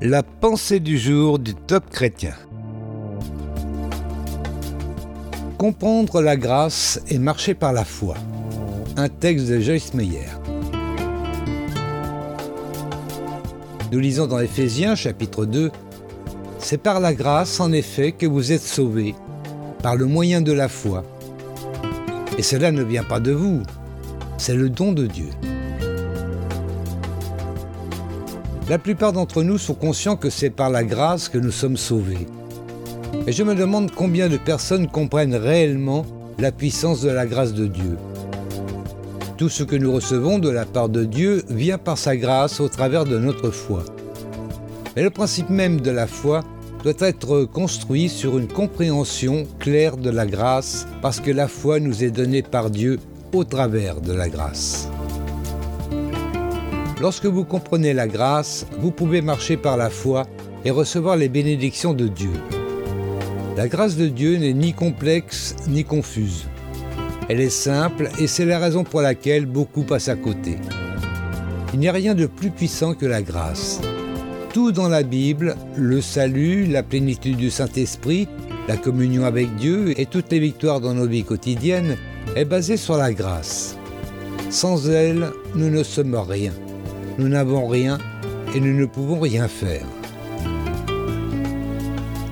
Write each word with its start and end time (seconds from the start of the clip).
La 0.00 0.22
pensée 0.22 0.78
du 0.78 0.96
jour 0.96 1.40
du 1.40 1.56
top 1.56 1.90
chrétien. 1.90 2.34
Comprendre 5.58 6.20
la 6.20 6.36
grâce 6.36 7.00
et 7.08 7.18
marcher 7.18 7.54
par 7.54 7.72
la 7.72 7.84
foi. 7.84 8.14
Un 8.96 9.08
texte 9.08 9.48
de 9.48 9.58
Joyce 9.58 9.94
Meyer. 9.94 10.28
Nous 13.90 13.98
lisons 13.98 14.28
dans 14.28 14.38
Éphésiens 14.38 14.94
chapitre 14.94 15.44
2 15.46 15.72
C'est 16.60 16.78
par 16.78 17.00
la 17.00 17.12
grâce 17.12 17.58
en 17.58 17.72
effet 17.72 18.12
que 18.12 18.26
vous 18.26 18.52
êtes 18.52 18.62
sauvés, 18.62 19.16
par 19.82 19.96
le 19.96 20.06
moyen 20.06 20.40
de 20.40 20.52
la 20.52 20.68
foi. 20.68 21.02
Et 22.38 22.42
cela 22.42 22.70
ne 22.70 22.84
vient 22.84 23.02
pas 23.02 23.18
de 23.18 23.32
vous, 23.32 23.64
c'est 24.36 24.54
le 24.54 24.70
don 24.70 24.92
de 24.92 25.08
Dieu. 25.08 25.30
La 28.68 28.76
plupart 28.78 29.14
d'entre 29.14 29.42
nous 29.42 29.56
sont 29.56 29.72
conscients 29.72 30.16
que 30.16 30.28
c'est 30.28 30.50
par 30.50 30.68
la 30.68 30.84
grâce 30.84 31.30
que 31.30 31.38
nous 31.38 31.50
sommes 31.50 31.78
sauvés. 31.78 32.26
Et 33.26 33.32
je 33.32 33.42
me 33.42 33.54
demande 33.54 33.90
combien 33.92 34.28
de 34.28 34.36
personnes 34.36 34.88
comprennent 34.88 35.34
réellement 35.34 36.04
la 36.38 36.52
puissance 36.52 37.00
de 37.00 37.08
la 37.08 37.24
grâce 37.24 37.54
de 37.54 37.66
Dieu. 37.66 37.96
Tout 39.38 39.48
ce 39.48 39.62
que 39.62 39.74
nous 39.74 39.90
recevons 39.90 40.38
de 40.38 40.50
la 40.50 40.66
part 40.66 40.90
de 40.90 41.04
Dieu 41.04 41.44
vient 41.48 41.78
par 41.78 41.96
sa 41.96 42.14
grâce 42.14 42.60
au 42.60 42.68
travers 42.68 43.06
de 43.06 43.18
notre 43.18 43.50
foi. 43.50 43.84
Mais 44.94 45.02
le 45.02 45.10
principe 45.10 45.48
même 45.48 45.80
de 45.80 45.90
la 45.90 46.06
foi 46.06 46.44
doit 46.82 46.92
être 47.00 47.44
construit 47.44 48.10
sur 48.10 48.36
une 48.36 48.48
compréhension 48.48 49.46
claire 49.58 49.96
de 49.96 50.10
la 50.10 50.26
grâce 50.26 50.86
parce 51.00 51.20
que 51.20 51.30
la 51.30 51.48
foi 51.48 51.80
nous 51.80 52.04
est 52.04 52.10
donnée 52.10 52.42
par 52.42 52.68
Dieu 52.68 53.00
au 53.32 53.44
travers 53.44 54.02
de 54.02 54.12
la 54.12 54.28
grâce. 54.28 54.90
Lorsque 57.00 57.26
vous 57.26 57.44
comprenez 57.44 57.94
la 57.94 58.08
grâce, 58.08 58.66
vous 58.80 58.90
pouvez 58.90 59.22
marcher 59.22 59.56
par 59.56 59.76
la 59.76 59.88
foi 59.88 60.26
et 60.64 60.72
recevoir 60.72 61.16
les 61.16 61.28
bénédictions 61.28 61.94
de 61.94 62.08
Dieu. 62.08 62.32
La 63.56 63.68
grâce 63.68 63.96
de 63.96 64.08
Dieu 64.08 64.36
n'est 64.36 64.52
ni 64.52 64.72
complexe 64.72 65.54
ni 65.68 65.84
confuse. 65.84 66.46
Elle 67.28 67.40
est 67.40 67.50
simple 67.50 68.08
et 68.18 68.26
c'est 68.26 68.44
la 68.44 68.58
raison 68.58 68.82
pour 68.82 69.00
laquelle 69.00 69.46
beaucoup 69.46 69.84
passent 69.84 70.08
à 70.08 70.16
côté. 70.16 70.56
Il 71.72 71.78
n'y 71.78 71.88
a 71.88 71.92
rien 71.92 72.14
de 72.16 72.26
plus 72.26 72.50
puissant 72.50 72.94
que 72.94 73.06
la 73.06 73.22
grâce. 73.22 73.80
Tout 74.52 74.72
dans 74.72 74.88
la 74.88 75.04
Bible, 75.04 75.54
le 75.76 76.00
salut, 76.00 76.66
la 76.66 76.82
plénitude 76.82 77.36
du 77.36 77.50
Saint-Esprit, 77.50 78.26
la 78.66 78.76
communion 78.76 79.24
avec 79.24 79.54
Dieu 79.54 79.98
et 80.00 80.06
toutes 80.06 80.32
les 80.32 80.40
victoires 80.40 80.80
dans 80.80 80.94
nos 80.94 81.06
vies 81.06 81.24
quotidiennes 81.24 81.96
est 82.34 82.44
basé 82.44 82.76
sur 82.76 82.96
la 82.96 83.12
grâce. 83.12 83.76
Sans 84.50 84.88
elle, 84.88 85.30
nous 85.54 85.70
ne 85.70 85.82
sommes 85.84 86.16
rien 86.16 86.52
nous 87.18 87.28
n'avons 87.28 87.66
rien 87.66 87.98
et 88.54 88.60
nous 88.60 88.72
ne 88.72 88.86
pouvons 88.86 89.18
rien 89.18 89.48
faire. 89.48 89.84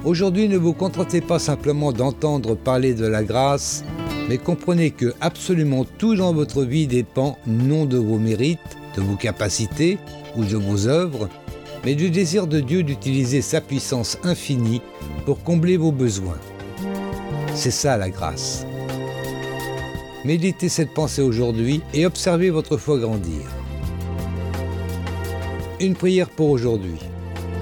Aujourd'hui, 0.04 0.48
ne 0.48 0.56
vous 0.56 0.72
contentez 0.72 1.20
pas 1.20 1.40
simplement 1.40 1.92
d'entendre 1.92 2.54
parler 2.54 2.94
de 2.94 3.06
la 3.06 3.24
grâce, 3.24 3.84
mais 4.28 4.38
comprenez 4.38 4.92
que 4.92 5.12
absolument 5.20 5.84
tout 5.98 6.14
dans 6.14 6.32
votre 6.32 6.62
vie 6.62 6.86
dépend 6.86 7.38
non 7.46 7.84
de 7.86 7.98
vos 7.98 8.18
mérites, 8.18 8.60
de 8.96 9.02
vos 9.02 9.16
capacités 9.16 9.98
ou 10.36 10.44
de 10.44 10.56
vos 10.56 10.86
œuvres, 10.86 11.28
mais 11.84 11.96
du 11.96 12.10
désir 12.10 12.46
de 12.46 12.60
Dieu 12.60 12.84
d'utiliser 12.84 13.42
sa 13.42 13.60
puissance 13.60 14.18
infinie 14.22 14.82
pour 15.24 15.42
combler 15.42 15.76
vos 15.76 15.92
besoins. 15.92 16.38
C'est 17.54 17.72
ça 17.72 17.96
la 17.96 18.10
grâce. 18.10 18.64
Méditez 20.24 20.68
cette 20.68 20.94
pensée 20.94 21.22
aujourd'hui 21.22 21.82
et 21.94 22.06
observez 22.06 22.50
votre 22.50 22.76
foi 22.76 22.98
grandir. 22.98 23.42
Une 25.78 25.94
prière 25.94 26.30
pour 26.30 26.48
aujourd'hui. 26.50 26.98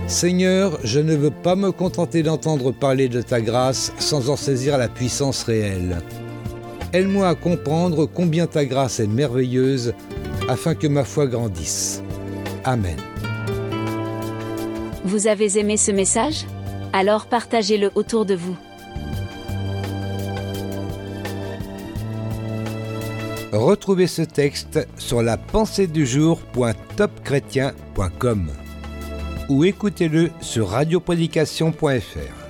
Seigneur, 0.06 0.78
je 0.84 1.00
ne 1.00 1.16
veux 1.16 1.32
pas 1.32 1.56
me 1.56 1.72
contenter 1.72 2.22
d'entendre 2.22 2.70
parler 2.70 3.08
de 3.08 3.20
ta 3.22 3.40
grâce 3.40 3.92
sans 3.98 4.30
en 4.30 4.36
saisir 4.36 4.78
la 4.78 4.88
puissance 4.88 5.42
réelle. 5.42 6.00
Aide-moi 6.92 7.26
à 7.26 7.34
comprendre 7.34 8.06
combien 8.06 8.46
ta 8.46 8.66
grâce 8.66 9.00
est 9.00 9.08
merveilleuse 9.08 9.94
afin 10.48 10.76
que 10.76 10.86
ma 10.86 11.02
foi 11.02 11.26
grandisse. 11.26 12.04
Amen. 12.62 12.96
Vous 15.04 15.26
avez 15.26 15.58
aimé 15.58 15.76
ce 15.76 15.90
message? 15.90 16.46
Alors 16.92 17.26
partagez-le 17.26 17.90
autour 17.96 18.26
de 18.26 18.36
vous. 18.36 18.56
Retrouvez 23.54 24.06
ce 24.08 24.22
texte 24.22 24.88
sur 24.98 25.22
la 25.22 25.36
pensée 25.36 25.86
du 25.86 26.06
jour.topchrétien.com 26.06 28.50
ou 29.48 29.64
écoutez-le 29.64 30.30
sur 30.40 30.70
radioprédication.fr. 30.70 32.43